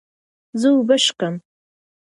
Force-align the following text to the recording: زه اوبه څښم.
زه 0.59 0.67
اوبه 0.75 0.95
څښم. 1.03 1.35